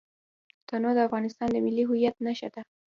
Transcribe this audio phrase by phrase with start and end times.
[0.69, 2.61] تنوع د افغانستان د ملي هویت نښه ده.